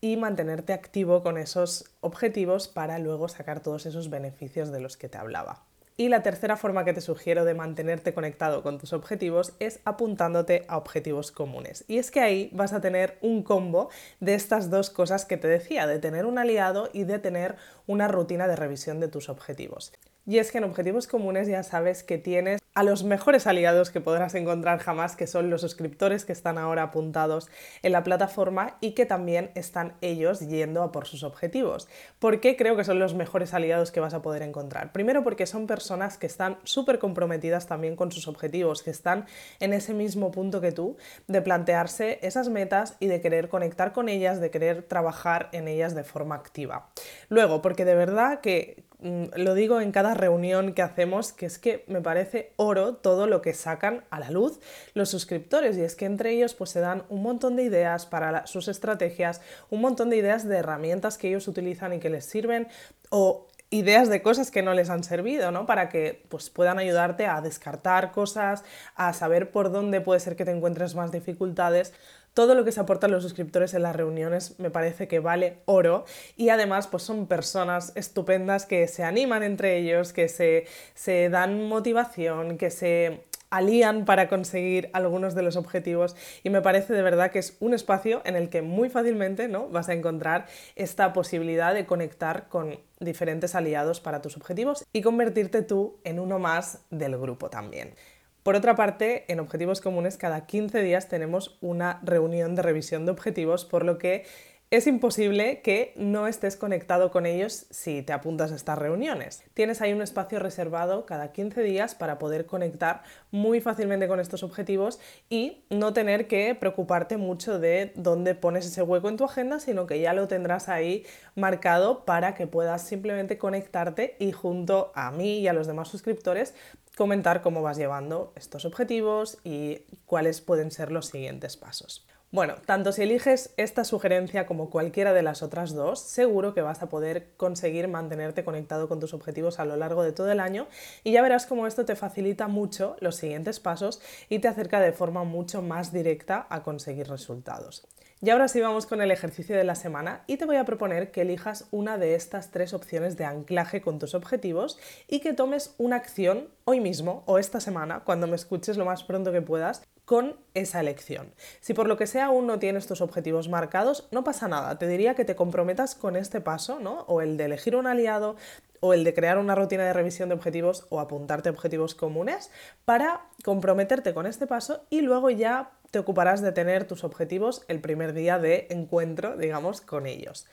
y 0.00 0.16
mantenerte 0.16 0.72
activo 0.72 1.22
con 1.22 1.38
esos 1.38 1.84
objetivos 2.00 2.68
para 2.68 2.98
luego 2.98 3.28
sacar 3.28 3.60
todos 3.60 3.86
esos 3.86 4.10
beneficios 4.10 4.72
de 4.72 4.80
los 4.80 4.96
que 4.96 5.08
te 5.08 5.18
hablaba. 5.18 5.64
Y 6.00 6.08
la 6.08 6.22
tercera 6.22 6.56
forma 6.56 6.86
que 6.86 6.94
te 6.94 7.02
sugiero 7.02 7.44
de 7.44 7.52
mantenerte 7.52 8.14
conectado 8.14 8.62
con 8.62 8.78
tus 8.78 8.94
objetivos 8.94 9.52
es 9.58 9.80
apuntándote 9.84 10.64
a 10.66 10.78
objetivos 10.78 11.30
comunes. 11.30 11.84
Y 11.88 11.98
es 11.98 12.10
que 12.10 12.20
ahí 12.20 12.48
vas 12.54 12.72
a 12.72 12.80
tener 12.80 13.18
un 13.20 13.42
combo 13.42 13.90
de 14.18 14.32
estas 14.32 14.70
dos 14.70 14.88
cosas 14.88 15.26
que 15.26 15.36
te 15.36 15.46
decía, 15.46 15.86
de 15.86 15.98
tener 15.98 16.24
un 16.24 16.38
aliado 16.38 16.88
y 16.94 17.04
de 17.04 17.18
tener 17.18 17.56
una 17.86 18.08
rutina 18.08 18.48
de 18.48 18.56
revisión 18.56 18.98
de 18.98 19.08
tus 19.08 19.28
objetivos. 19.28 19.92
Y 20.24 20.38
es 20.38 20.50
que 20.50 20.56
en 20.56 20.64
objetivos 20.64 21.06
comunes 21.06 21.48
ya 21.48 21.62
sabes 21.62 22.02
que 22.02 22.16
tienes 22.16 22.60
a 22.74 22.84
los 22.84 23.02
mejores 23.02 23.46
aliados 23.46 23.90
que 23.90 24.00
podrás 24.00 24.34
encontrar 24.34 24.78
jamás, 24.78 25.16
que 25.16 25.26
son 25.26 25.50
los 25.50 25.60
suscriptores 25.62 26.24
que 26.24 26.32
están 26.32 26.56
ahora 26.56 26.84
apuntados 26.84 27.48
en 27.82 27.92
la 27.92 28.04
plataforma 28.04 28.76
y 28.80 28.92
que 28.92 29.06
también 29.06 29.50
están 29.54 29.94
ellos 30.00 30.40
yendo 30.40 30.82
a 30.82 30.92
por 30.92 31.06
sus 31.06 31.24
objetivos. 31.24 31.88
¿Por 32.20 32.40
qué 32.40 32.56
creo 32.56 32.76
que 32.76 32.84
son 32.84 33.00
los 33.00 33.14
mejores 33.14 33.54
aliados 33.54 33.90
que 33.90 34.00
vas 34.00 34.14
a 34.14 34.22
poder 34.22 34.42
encontrar? 34.42 34.92
Primero 34.92 35.24
porque 35.24 35.46
son 35.46 35.66
personas 35.66 36.16
que 36.16 36.26
están 36.26 36.58
súper 36.62 37.00
comprometidas 37.00 37.66
también 37.66 37.96
con 37.96 38.12
sus 38.12 38.28
objetivos, 38.28 38.82
que 38.82 38.90
están 38.90 39.26
en 39.58 39.72
ese 39.72 39.92
mismo 39.92 40.30
punto 40.30 40.60
que 40.60 40.70
tú, 40.70 40.96
de 41.26 41.42
plantearse 41.42 42.20
esas 42.22 42.48
metas 42.48 42.96
y 43.00 43.06
de 43.06 43.20
querer 43.20 43.48
conectar 43.48 43.92
con 43.92 44.08
ellas, 44.08 44.40
de 44.40 44.50
querer 44.50 44.84
trabajar 44.84 45.48
en 45.52 45.66
ellas 45.66 45.94
de 45.96 46.04
forma 46.04 46.36
activa. 46.36 46.90
Luego, 47.28 47.62
porque 47.62 47.84
de 47.84 47.96
verdad 47.96 48.40
que 48.40 48.84
Mm, 49.02 49.24
lo 49.36 49.54
digo 49.54 49.80
en 49.80 49.92
cada 49.92 50.12
reunión 50.14 50.74
que 50.74 50.82
hacemos, 50.82 51.32
que 51.32 51.46
es 51.46 51.58
que 51.58 51.84
me 51.86 52.02
parece 52.02 52.52
oro 52.60 52.94
todo 52.94 53.26
lo 53.26 53.40
que 53.40 53.54
sacan 53.54 54.04
a 54.10 54.20
la 54.20 54.30
luz 54.30 54.60
los 54.92 55.08
suscriptores 55.08 55.78
y 55.78 55.82
es 55.82 55.96
que 55.96 56.04
entre 56.04 56.32
ellos 56.32 56.52
pues 56.52 56.68
se 56.68 56.80
dan 56.80 57.04
un 57.08 57.22
montón 57.22 57.56
de 57.56 57.62
ideas 57.62 58.04
para 58.04 58.46
sus 58.46 58.68
estrategias, 58.68 59.40
un 59.70 59.80
montón 59.80 60.10
de 60.10 60.18
ideas 60.18 60.46
de 60.46 60.58
herramientas 60.58 61.16
que 61.16 61.28
ellos 61.28 61.48
utilizan 61.48 61.94
y 61.94 62.00
que 62.00 62.10
les 62.10 62.26
sirven 62.26 62.68
o 63.08 63.46
ideas 63.70 64.08
de 64.08 64.20
cosas 64.20 64.50
que 64.50 64.62
no 64.62 64.74
les 64.74 64.90
han 64.90 65.04
servido, 65.04 65.52
¿no? 65.52 65.64
Para 65.64 65.88
que 65.88 66.24
pues, 66.28 66.50
puedan 66.50 66.78
ayudarte 66.78 67.26
a 67.26 67.40
descartar 67.40 68.10
cosas, 68.10 68.64
a 68.96 69.12
saber 69.12 69.52
por 69.52 69.70
dónde 69.70 70.00
puede 70.00 70.20
ser 70.20 70.36
que 70.36 70.44
te 70.44 70.50
encuentres 70.50 70.94
más 70.96 71.12
dificultades 71.12 71.94
todo 72.34 72.54
lo 72.54 72.64
que 72.64 72.72
se 72.72 72.80
aportan 72.80 73.10
los 73.10 73.22
suscriptores 73.22 73.74
en 73.74 73.82
las 73.82 73.96
reuniones 73.96 74.58
me 74.58 74.70
parece 74.70 75.08
que 75.08 75.18
vale 75.18 75.58
oro 75.64 76.04
y 76.36 76.50
además 76.50 76.86
pues 76.86 77.02
son 77.02 77.26
personas 77.26 77.92
estupendas 77.96 78.66
que 78.66 78.86
se 78.88 79.04
animan 79.04 79.42
entre 79.42 79.78
ellos, 79.78 80.12
que 80.12 80.28
se, 80.28 80.66
se 80.94 81.28
dan 81.28 81.66
motivación, 81.68 82.56
que 82.56 82.70
se 82.70 83.24
alían 83.50 84.04
para 84.04 84.28
conseguir 84.28 84.90
algunos 84.92 85.34
de 85.34 85.42
los 85.42 85.56
objetivos 85.56 86.16
y 86.44 86.50
me 86.50 86.62
parece 86.62 86.92
de 86.92 87.02
verdad 87.02 87.32
que 87.32 87.40
es 87.40 87.56
un 87.60 87.74
espacio 87.74 88.22
en 88.24 88.36
el 88.36 88.48
que 88.48 88.62
muy 88.62 88.88
fácilmente 88.88 89.48
¿no? 89.48 89.68
vas 89.68 89.88
a 89.88 89.92
encontrar 89.92 90.46
esta 90.76 91.12
posibilidad 91.12 91.74
de 91.74 91.84
conectar 91.84 92.48
con 92.48 92.78
diferentes 93.00 93.54
aliados 93.54 94.00
para 94.00 94.22
tus 94.22 94.36
objetivos 94.36 94.86
y 94.92 95.02
convertirte 95.02 95.62
tú 95.62 95.98
en 96.04 96.20
uno 96.20 96.38
más 96.38 96.80
del 96.90 97.18
grupo 97.18 97.50
también. 97.50 97.94
Por 98.42 98.56
otra 98.56 98.74
parte, 98.74 99.30
en 99.30 99.38
Objetivos 99.38 99.82
Comunes 99.82 100.16
cada 100.16 100.46
15 100.46 100.82
días 100.82 101.08
tenemos 101.08 101.58
una 101.60 102.00
reunión 102.02 102.54
de 102.54 102.62
revisión 102.62 103.04
de 103.04 103.12
objetivos, 103.12 103.66
por 103.66 103.84
lo 103.84 103.98
que 103.98 104.24
es 104.70 104.86
imposible 104.86 105.62
que 105.62 105.92
no 105.96 106.28
estés 106.28 106.56
conectado 106.56 107.10
con 107.10 107.26
ellos 107.26 107.66
si 107.70 108.02
te 108.02 108.12
apuntas 108.12 108.52
a 108.52 108.54
estas 108.54 108.78
reuniones. 108.78 109.42
Tienes 109.52 109.80
ahí 109.80 109.92
un 109.92 110.00
espacio 110.00 110.38
reservado 110.38 111.06
cada 111.06 111.32
15 111.32 111.60
días 111.62 111.96
para 111.96 112.20
poder 112.20 112.46
conectar 112.46 113.02
muy 113.32 113.60
fácilmente 113.60 114.06
con 114.06 114.20
estos 114.20 114.44
objetivos 114.44 115.00
y 115.28 115.64
no 115.70 115.92
tener 115.92 116.28
que 116.28 116.54
preocuparte 116.54 117.16
mucho 117.16 117.58
de 117.58 117.92
dónde 117.96 118.36
pones 118.36 118.64
ese 118.64 118.82
hueco 118.82 119.08
en 119.08 119.16
tu 119.16 119.24
agenda, 119.24 119.58
sino 119.58 119.88
que 119.88 120.00
ya 120.00 120.12
lo 120.12 120.28
tendrás 120.28 120.68
ahí 120.68 121.04
marcado 121.34 122.04
para 122.04 122.36
que 122.36 122.46
puedas 122.46 122.86
simplemente 122.86 123.38
conectarte 123.38 124.14
y 124.20 124.30
junto 124.30 124.92
a 124.94 125.10
mí 125.10 125.40
y 125.40 125.48
a 125.48 125.52
los 125.52 125.66
demás 125.66 125.88
suscriptores 125.88 126.54
comentar 126.96 127.42
cómo 127.42 127.60
vas 127.62 127.76
llevando 127.76 128.32
estos 128.36 128.64
objetivos 128.64 129.38
y 129.42 129.86
cuáles 130.06 130.40
pueden 130.40 130.70
ser 130.70 130.92
los 130.92 131.06
siguientes 131.06 131.56
pasos. 131.56 132.06
Bueno, 132.32 132.54
tanto 132.64 132.92
si 132.92 133.02
eliges 133.02 133.52
esta 133.56 133.82
sugerencia 133.82 134.46
como 134.46 134.70
cualquiera 134.70 135.12
de 135.12 135.22
las 135.22 135.42
otras 135.42 135.74
dos, 135.74 135.98
seguro 135.98 136.54
que 136.54 136.62
vas 136.62 136.80
a 136.80 136.88
poder 136.88 137.32
conseguir 137.36 137.88
mantenerte 137.88 138.44
conectado 138.44 138.88
con 138.88 139.00
tus 139.00 139.14
objetivos 139.14 139.58
a 139.58 139.64
lo 139.64 139.74
largo 139.74 140.04
de 140.04 140.12
todo 140.12 140.30
el 140.30 140.38
año 140.38 140.68
y 141.02 141.10
ya 141.10 141.22
verás 141.22 141.46
cómo 141.46 141.66
esto 141.66 141.84
te 141.84 141.96
facilita 141.96 142.46
mucho 142.46 142.94
los 143.00 143.16
siguientes 143.16 143.58
pasos 143.58 144.00
y 144.28 144.38
te 144.38 144.46
acerca 144.46 144.78
de 144.78 144.92
forma 144.92 145.24
mucho 145.24 145.60
más 145.60 145.92
directa 145.92 146.46
a 146.50 146.62
conseguir 146.62 147.08
resultados. 147.08 147.88
Y 148.22 148.30
ahora 148.30 148.46
sí 148.46 148.60
vamos 148.60 148.86
con 148.86 149.00
el 149.00 149.10
ejercicio 149.10 149.56
de 149.56 149.64
la 149.64 149.74
semana 149.74 150.22
y 150.28 150.36
te 150.36 150.44
voy 150.44 150.56
a 150.56 150.64
proponer 150.64 151.10
que 151.10 151.22
elijas 151.22 151.66
una 151.72 151.98
de 151.98 152.14
estas 152.14 152.52
tres 152.52 152.74
opciones 152.74 153.16
de 153.16 153.24
anclaje 153.24 153.80
con 153.80 153.98
tus 153.98 154.14
objetivos 154.14 154.78
y 155.08 155.18
que 155.18 155.32
tomes 155.32 155.74
una 155.78 155.96
acción 155.96 156.48
hoy 156.64 156.78
mismo 156.78 157.24
o 157.26 157.38
esta 157.38 157.58
semana, 157.58 158.04
cuando 158.04 158.28
me 158.28 158.36
escuches 158.36 158.76
lo 158.76 158.84
más 158.84 159.02
pronto 159.02 159.32
que 159.32 159.42
puedas, 159.42 159.82
con 160.10 160.34
esa 160.54 160.80
elección. 160.80 161.32
Si 161.60 161.72
por 161.72 161.86
lo 161.86 161.96
que 161.96 162.08
sea 162.08 162.24
aún 162.24 162.48
no 162.48 162.58
tienes 162.58 162.88
tus 162.88 163.00
objetivos 163.00 163.48
marcados, 163.48 164.08
no 164.10 164.24
pasa 164.24 164.48
nada. 164.48 164.76
Te 164.76 164.88
diría 164.88 165.14
que 165.14 165.24
te 165.24 165.36
comprometas 165.36 165.94
con 165.94 166.16
este 166.16 166.40
paso, 166.40 166.80
¿no? 166.80 167.02
O 167.02 167.20
el 167.20 167.36
de 167.36 167.44
elegir 167.44 167.76
un 167.76 167.86
aliado, 167.86 168.34
o 168.80 168.92
el 168.92 169.04
de 169.04 169.14
crear 169.14 169.38
una 169.38 169.54
rutina 169.54 169.84
de 169.84 169.92
revisión 169.92 170.28
de 170.28 170.34
objetivos 170.34 170.84
o 170.88 170.98
apuntarte 170.98 171.48
a 171.48 171.52
objetivos 171.52 171.94
comunes 171.94 172.50
para 172.84 173.28
comprometerte 173.44 174.12
con 174.12 174.26
este 174.26 174.48
paso 174.48 174.84
y 174.90 175.02
luego 175.02 175.30
ya 175.30 175.70
te 175.92 176.00
ocuparás 176.00 176.40
de 176.40 176.50
tener 176.50 176.88
tus 176.88 177.04
objetivos 177.04 177.64
el 177.68 177.80
primer 177.80 178.12
día 178.12 178.40
de 178.40 178.66
encuentro, 178.70 179.36
digamos, 179.36 179.80
con 179.80 180.08
ellos. 180.08 180.48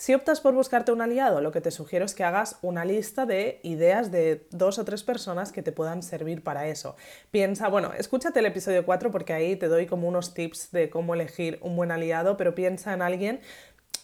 Si 0.00 0.14
optas 0.14 0.40
por 0.40 0.54
buscarte 0.54 0.92
un 0.92 1.02
aliado, 1.02 1.42
lo 1.42 1.52
que 1.52 1.60
te 1.60 1.70
sugiero 1.70 2.06
es 2.06 2.14
que 2.14 2.24
hagas 2.24 2.56
una 2.62 2.86
lista 2.86 3.26
de 3.26 3.60
ideas 3.62 4.10
de 4.10 4.46
dos 4.50 4.78
o 4.78 4.84
tres 4.86 5.02
personas 5.02 5.52
que 5.52 5.62
te 5.62 5.72
puedan 5.72 6.02
servir 6.02 6.42
para 6.42 6.68
eso. 6.68 6.96
Piensa, 7.30 7.68
bueno, 7.68 7.92
escúchate 7.92 8.38
el 8.38 8.46
episodio 8.46 8.86
4 8.86 9.10
porque 9.10 9.34
ahí 9.34 9.56
te 9.56 9.68
doy 9.68 9.84
como 9.84 10.08
unos 10.08 10.32
tips 10.32 10.72
de 10.72 10.88
cómo 10.88 11.12
elegir 11.12 11.58
un 11.60 11.76
buen 11.76 11.90
aliado, 11.90 12.38
pero 12.38 12.54
piensa 12.54 12.94
en 12.94 13.02
alguien, 13.02 13.40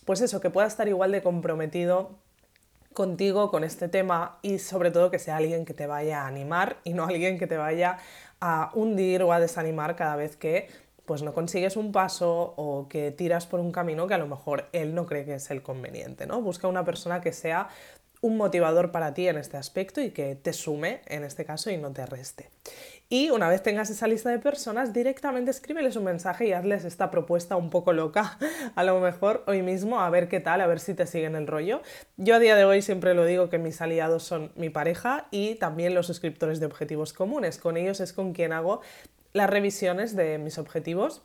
pues 0.04 0.20
eso, 0.20 0.38
que 0.42 0.50
pueda 0.50 0.66
estar 0.66 0.86
igual 0.86 1.12
de 1.12 1.22
comprometido 1.22 2.18
contigo 2.92 3.50
con 3.50 3.64
este 3.64 3.88
tema 3.88 4.38
y 4.42 4.58
sobre 4.58 4.90
todo 4.90 5.10
que 5.10 5.18
sea 5.18 5.38
alguien 5.38 5.64
que 5.64 5.72
te 5.72 5.86
vaya 5.86 6.24
a 6.24 6.26
animar 6.26 6.76
y 6.84 6.92
no 6.92 7.06
alguien 7.06 7.38
que 7.38 7.46
te 7.46 7.56
vaya 7.56 7.96
a 8.38 8.70
hundir 8.74 9.22
o 9.22 9.32
a 9.32 9.40
desanimar 9.40 9.96
cada 9.96 10.16
vez 10.16 10.36
que 10.36 10.68
pues 11.06 11.22
no 11.22 11.32
consigues 11.32 11.76
un 11.76 11.92
paso 11.92 12.54
o 12.56 12.88
que 12.88 13.10
tiras 13.12 13.46
por 13.46 13.60
un 13.60 13.72
camino 13.72 14.06
que 14.06 14.14
a 14.14 14.18
lo 14.18 14.26
mejor 14.26 14.68
él 14.72 14.94
no 14.94 15.06
cree 15.06 15.24
que 15.24 15.34
es 15.34 15.50
el 15.50 15.62
conveniente, 15.62 16.26
¿no? 16.26 16.42
Busca 16.42 16.68
una 16.68 16.84
persona 16.84 17.20
que 17.20 17.32
sea 17.32 17.68
un 18.20 18.36
motivador 18.36 18.90
para 18.90 19.14
ti 19.14 19.28
en 19.28 19.36
este 19.36 19.56
aspecto 19.56 20.00
y 20.00 20.10
que 20.10 20.34
te 20.34 20.52
sume 20.52 21.00
en 21.06 21.22
este 21.22 21.44
caso 21.44 21.70
y 21.70 21.76
no 21.76 21.92
te 21.92 22.06
reste. 22.06 22.50
Y 23.08 23.30
una 23.30 23.48
vez 23.48 23.62
tengas 23.62 23.88
esa 23.90 24.08
lista 24.08 24.30
de 24.30 24.40
personas, 24.40 24.92
directamente 24.92 25.52
escríbeles 25.52 25.94
un 25.94 26.04
mensaje 26.04 26.48
y 26.48 26.52
hazles 26.52 26.84
esta 26.84 27.10
propuesta 27.10 27.54
un 27.54 27.70
poco 27.70 27.92
loca, 27.92 28.36
a 28.74 28.82
lo 28.82 28.98
mejor 28.98 29.44
hoy 29.46 29.62
mismo, 29.62 30.00
a 30.00 30.10
ver 30.10 30.28
qué 30.28 30.40
tal, 30.40 30.60
a 30.60 30.66
ver 30.66 30.80
si 30.80 30.94
te 30.94 31.06
siguen 31.06 31.36
el 31.36 31.46
rollo. 31.46 31.82
Yo 32.16 32.34
a 32.34 32.38
día 32.40 32.56
de 32.56 32.64
hoy 32.64 32.82
siempre 32.82 33.14
lo 33.14 33.24
digo 33.24 33.48
que 33.48 33.58
mis 33.58 33.80
aliados 33.80 34.24
son 34.24 34.50
mi 34.56 34.70
pareja 34.70 35.28
y 35.30 35.54
también 35.54 35.94
los 35.94 36.06
suscriptores 36.08 36.58
de 36.58 36.66
objetivos 36.66 37.12
comunes. 37.12 37.58
Con 37.58 37.76
ellos 37.76 38.00
es 38.00 38.12
con 38.12 38.32
quien 38.32 38.52
hago 38.52 38.80
las 39.36 39.50
revisiones 39.50 40.16
de 40.16 40.38
mis 40.38 40.56
objetivos 40.56 41.22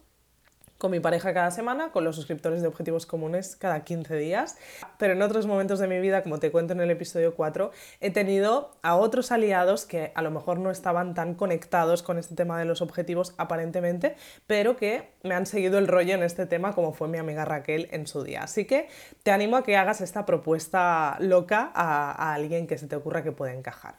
con 0.78 0.92
mi 0.92 1.00
pareja 1.00 1.34
cada 1.34 1.52
semana, 1.52 1.92
con 1.92 2.04
los 2.04 2.16
suscriptores 2.16 2.62
de 2.62 2.68
Objetivos 2.68 3.06
Comunes 3.06 3.56
cada 3.56 3.86
15 3.86 4.18
días. 4.18 4.58
Pero 4.98 5.14
en 5.14 5.22
otros 5.22 5.46
momentos 5.46 5.80
de 5.80 5.88
mi 5.88 6.00
vida, 6.00 6.24
como 6.24 6.40
te 6.40 6.52
cuento 6.52 6.74
en 6.74 6.82
el 6.82 6.90
episodio 6.90 7.36
4, 7.36 7.72
he 8.02 8.10
tenido 8.10 8.72
a 8.82 8.96
otros 8.96 9.32
aliados 9.32 9.86
que 9.86 10.12
a 10.14 10.22
lo 10.24 10.32
mejor 10.32 10.60
no 10.60 10.72
estaban 10.72 11.14
tan 11.14 11.36
conectados 11.36 12.04
con 12.04 12.18
este 12.18 12.36
tema 12.36 12.60
de 12.60 12.66
los 12.66 12.82
objetivos 12.82 13.34
aparentemente, 13.38 14.16
pero 14.48 14.76
que 14.76 15.12
me 15.24 15.36
han 15.36 15.46
seguido 15.46 15.78
el 15.78 15.88
rollo 15.88 16.16
en 16.16 16.24
este 16.24 16.48
tema 16.48 16.74
como 16.74 16.94
fue 16.94 17.08
mi 17.08 17.20
amiga 17.20 17.46
Raquel 17.46 17.88
en 17.92 18.08
su 18.08 18.24
día. 18.24 18.44
Así 18.44 18.66
que 18.66 18.90
te 19.24 19.32
animo 19.32 19.56
a 19.56 19.64
que 19.64 19.78
hagas 19.78 20.02
esta 20.02 20.26
propuesta 20.26 21.16
loca 21.20 21.72
a, 21.74 22.12
a 22.12 22.34
alguien 22.34 22.66
que 22.66 22.78
se 22.78 22.88
te 22.88 22.96
ocurra 22.96 23.24
que 23.24 23.32
pueda 23.32 23.54
encajar. 23.54 23.96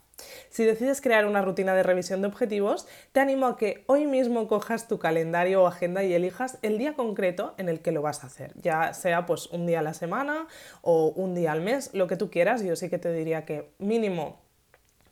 Si 0.50 0.64
decides 0.64 1.00
crear 1.00 1.26
una 1.26 1.43
rutina 1.43 1.75
de 1.75 1.83
revisión 1.83 2.23
de 2.23 2.29
objetivos, 2.29 2.87
te 3.12 3.21
animo 3.21 3.47
a 3.47 3.57
que 3.57 3.85
hoy 3.87 4.07
mismo 4.07 4.49
cojas 4.49 4.88
tu 4.88 4.99
calendario 4.99 5.62
o 5.62 5.67
agenda 5.67 6.02
y 6.05 6.14
elijas 6.14 6.59
el 6.62 6.79
día 6.79 6.95
concreto 6.95 7.55
en 7.59 7.69
el 7.69 7.81
que 7.81 7.93
lo 7.93 8.02
vas 8.02 8.25
a 8.25 8.26
hacer, 8.26 8.52
ya 8.61 8.95
sea 8.95 9.26
pues 9.26 9.47
un 9.47 9.67
día 9.67 9.81
a 9.81 9.83
la 9.83 9.95
semana 9.95 10.47
o 10.83 11.09
un 11.09 11.35
día 11.35 11.52
al 11.52 11.61
mes, 11.61 11.91
lo 11.93 12.07
que 12.07 12.17
tú 12.17 12.31
quieras. 12.31 12.62
Yo 12.62 12.76
sí 12.76 12.88
que 12.88 12.99
te 12.99 13.12
diría 13.12 13.45
que 13.45 13.73
mínimo 13.79 14.43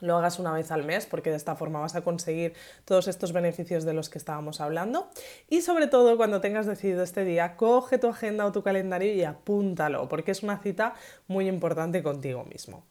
lo 0.00 0.16
hagas 0.16 0.38
una 0.38 0.52
vez 0.52 0.70
al 0.70 0.84
mes 0.84 1.06
porque 1.06 1.30
de 1.30 1.36
esta 1.36 1.56
forma 1.56 1.80
vas 1.80 1.94
a 1.94 2.02
conseguir 2.02 2.54
todos 2.84 3.08
estos 3.08 3.32
beneficios 3.32 3.84
de 3.84 3.92
los 3.92 4.08
que 4.08 4.18
estábamos 4.18 4.60
hablando. 4.60 5.08
Y 5.48 5.60
sobre 5.62 5.86
todo 5.86 6.16
cuando 6.16 6.40
tengas 6.40 6.66
decidido 6.66 7.02
este 7.02 7.24
día, 7.24 7.56
coge 7.56 7.98
tu 7.98 8.08
agenda 8.08 8.46
o 8.46 8.52
tu 8.52 8.62
calendario 8.62 9.12
y 9.12 9.24
apúntalo 9.24 10.08
porque 10.08 10.32
es 10.32 10.42
una 10.42 10.58
cita 10.58 10.94
muy 11.28 11.48
importante 11.48 12.02
contigo 12.02 12.44
mismo. 12.44 12.84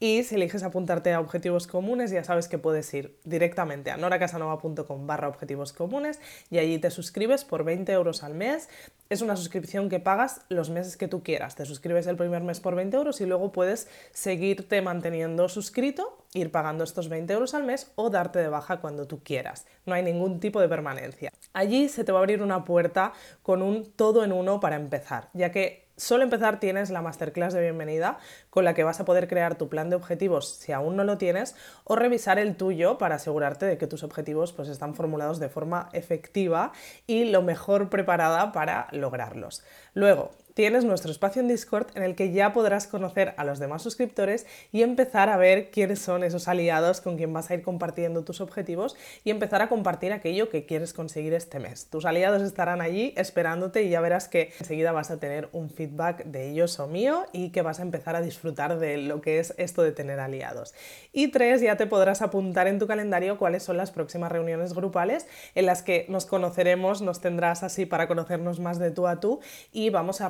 Y 0.00 0.22
si 0.22 0.36
eliges 0.36 0.62
apuntarte 0.62 1.12
a 1.12 1.18
objetivos 1.18 1.66
comunes, 1.66 2.12
ya 2.12 2.22
sabes 2.22 2.46
que 2.46 2.56
puedes 2.56 2.92
ir 2.94 3.18
directamente 3.24 3.90
a 3.90 3.96
noracasanova.com 3.96 5.06
barra 5.08 5.26
objetivos 5.26 5.72
comunes 5.72 6.20
y 6.50 6.58
allí 6.58 6.78
te 6.78 6.92
suscribes 6.92 7.44
por 7.44 7.64
20 7.64 7.90
euros 7.92 8.22
al 8.22 8.34
mes. 8.34 8.68
Es 9.10 9.22
una 9.22 9.34
suscripción 9.34 9.88
que 9.88 9.98
pagas 9.98 10.42
los 10.50 10.70
meses 10.70 10.96
que 10.96 11.08
tú 11.08 11.24
quieras. 11.24 11.56
Te 11.56 11.64
suscribes 11.64 12.06
el 12.06 12.16
primer 12.16 12.42
mes 12.42 12.60
por 12.60 12.76
20 12.76 12.96
euros 12.96 13.20
y 13.20 13.26
luego 13.26 13.50
puedes 13.50 13.88
seguirte 14.12 14.82
manteniendo 14.82 15.48
suscrito, 15.48 16.24
ir 16.32 16.52
pagando 16.52 16.84
estos 16.84 17.08
20 17.08 17.32
euros 17.32 17.54
al 17.54 17.64
mes 17.64 17.90
o 17.96 18.08
darte 18.08 18.38
de 18.38 18.48
baja 18.48 18.80
cuando 18.80 19.08
tú 19.08 19.24
quieras. 19.24 19.66
No 19.84 19.94
hay 19.94 20.04
ningún 20.04 20.38
tipo 20.38 20.60
de 20.60 20.68
permanencia. 20.68 21.32
Allí 21.54 21.88
se 21.88 22.04
te 22.04 22.12
va 22.12 22.18
a 22.18 22.20
abrir 22.20 22.40
una 22.40 22.64
puerta 22.64 23.14
con 23.42 23.62
un 23.62 23.90
todo 23.90 24.22
en 24.22 24.30
uno 24.30 24.60
para 24.60 24.76
empezar, 24.76 25.30
ya 25.32 25.50
que 25.50 25.87
Solo 25.98 26.22
empezar 26.22 26.60
tienes 26.60 26.90
la 26.90 27.02
masterclass 27.02 27.52
de 27.52 27.60
bienvenida 27.60 28.18
con 28.50 28.64
la 28.64 28.72
que 28.72 28.84
vas 28.84 29.00
a 29.00 29.04
poder 29.04 29.26
crear 29.26 29.56
tu 29.56 29.68
plan 29.68 29.90
de 29.90 29.96
objetivos 29.96 30.48
si 30.48 30.70
aún 30.70 30.94
no 30.94 31.02
lo 31.02 31.18
tienes 31.18 31.56
o 31.82 31.96
revisar 31.96 32.38
el 32.38 32.54
tuyo 32.54 32.98
para 32.98 33.16
asegurarte 33.16 33.66
de 33.66 33.78
que 33.78 33.88
tus 33.88 34.04
objetivos 34.04 34.52
pues, 34.52 34.68
están 34.68 34.94
formulados 34.94 35.40
de 35.40 35.48
forma 35.48 35.88
efectiva 35.92 36.70
y 37.08 37.24
lo 37.24 37.42
mejor 37.42 37.90
preparada 37.90 38.52
para 38.52 38.86
lograrlos. 38.92 39.64
Luego, 39.92 40.30
tienes 40.58 40.84
nuestro 40.84 41.12
espacio 41.12 41.40
en 41.40 41.46
Discord 41.46 41.86
en 41.94 42.02
el 42.02 42.16
que 42.16 42.32
ya 42.32 42.52
podrás 42.52 42.88
conocer 42.88 43.32
a 43.36 43.44
los 43.44 43.60
demás 43.60 43.80
suscriptores 43.80 44.44
y 44.72 44.82
empezar 44.82 45.28
a 45.28 45.36
ver 45.36 45.70
quiénes 45.70 46.00
son 46.00 46.24
esos 46.24 46.48
aliados 46.48 47.00
con 47.00 47.16
quien 47.16 47.32
vas 47.32 47.48
a 47.48 47.54
ir 47.54 47.62
compartiendo 47.62 48.24
tus 48.24 48.40
objetivos 48.40 48.96
y 49.22 49.30
empezar 49.30 49.62
a 49.62 49.68
compartir 49.68 50.12
aquello 50.12 50.48
que 50.48 50.66
quieres 50.66 50.92
conseguir 50.92 51.32
este 51.32 51.60
mes. 51.60 51.86
Tus 51.86 52.06
aliados 52.06 52.42
estarán 52.42 52.80
allí 52.80 53.14
esperándote 53.16 53.84
y 53.84 53.90
ya 53.90 54.00
verás 54.00 54.26
que 54.26 54.52
enseguida 54.58 54.90
vas 54.90 55.12
a 55.12 55.20
tener 55.20 55.48
un 55.52 55.70
feedback 55.70 56.24
de 56.24 56.50
ellos 56.50 56.80
o 56.80 56.88
mío 56.88 57.26
y 57.32 57.50
que 57.50 57.62
vas 57.62 57.78
a 57.78 57.82
empezar 57.82 58.16
a 58.16 58.20
disfrutar 58.20 58.80
de 58.80 58.96
lo 58.96 59.20
que 59.20 59.38
es 59.38 59.54
esto 59.58 59.84
de 59.84 59.92
tener 59.92 60.18
aliados. 60.18 60.74
Y 61.12 61.28
tres, 61.28 61.60
ya 61.60 61.76
te 61.76 61.86
podrás 61.86 62.20
apuntar 62.20 62.66
en 62.66 62.80
tu 62.80 62.88
calendario 62.88 63.38
cuáles 63.38 63.62
son 63.62 63.76
las 63.76 63.92
próximas 63.92 64.32
reuniones 64.32 64.74
grupales 64.74 65.28
en 65.54 65.66
las 65.66 65.84
que 65.84 66.04
nos 66.08 66.26
conoceremos, 66.26 67.00
nos 67.00 67.20
tendrás 67.20 67.62
así 67.62 67.86
para 67.86 68.08
conocernos 68.08 68.58
más 68.58 68.80
de 68.80 68.90
tú 68.90 69.06
a 69.06 69.20
tú 69.20 69.38
y 69.70 69.90
vamos 69.90 70.20
a 70.20 70.26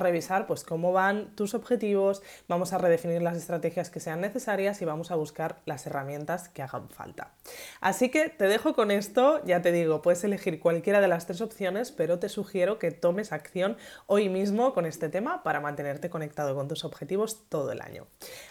pues 0.47 0.63
cómo 0.63 0.91
van 0.91 1.35
tus 1.35 1.53
objetivos, 1.53 2.21
vamos 2.47 2.73
a 2.73 2.77
redefinir 2.77 3.21
las 3.21 3.37
estrategias 3.37 3.89
que 3.89 3.99
sean 3.99 4.21
necesarias 4.21 4.81
y 4.81 4.85
vamos 4.85 5.11
a 5.11 5.15
buscar 5.15 5.61
las 5.65 5.85
herramientas 5.87 6.49
que 6.49 6.61
hagan 6.61 6.89
falta. 6.89 7.33
Así 7.81 8.09
que 8.09 8.29
te 8.29 8.45
dejo 8.45 8.73
con 8.73 8.91
esto, 8.91 9.43
ya 9.45 9.61
te 9.61 9.71
digo, 9.71 10.01
puedes 10.01 10.23
elegir 10.23 10.59
cualquiera 10.59 11.01
de 11.01 11.07
las 11.07 11.25
tres 11.25 11.41
opciones, 11.41 11.91
pero 11.91 12.19
te 12.19 12.29
sugiero 12.29 12.79
que 12.79 12.91
tomes 12.91 13.31
acción 13.31 13.77
hoy 14.07 14.29
mismo 14.29 14.73
con 14.73 14.85
este 14.85 15.09
tema 15.09 15.43
para 15.43 15.59
mantenerte 15.59 16.09
conectado 16.09 16.55
con 16.55 16.67
tus 16.67 16.85
objetivos 16.85 17.47
todo 17.49 17.71
el 17.71 17.81
año. 17.81 18.07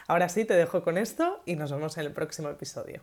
Ahora 0.07 0.29
sí, 0.29 0.45
te 0.45 0.55
dejo 0.55 0.83
con 0.83 0.99
esto 0.99 1.43
y 1.45 1.57
nos 1.57 1.73
vemos 1.73 1.97
en 1.99 2.07
el 2.07 2.13
próximo 2.13 2.49
episodio. 2.49 3.03